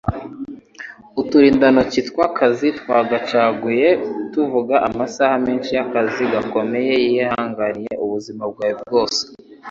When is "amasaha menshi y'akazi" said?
4.87-6.23